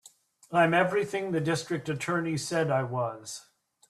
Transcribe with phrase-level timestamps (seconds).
[0.51, 3.45] I'm everything the District Attorney said I was.